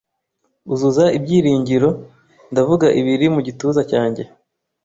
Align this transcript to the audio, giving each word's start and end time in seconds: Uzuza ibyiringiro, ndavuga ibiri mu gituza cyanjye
Uzuza 0.73 1.05
ibyiringiro, 1.17 1.89
ndavuga 2.51 2.87
ibiri 2.99 3.25
mu 3.35 3.39
gituza 3.47 3.81
cyanjye 3.91 4.23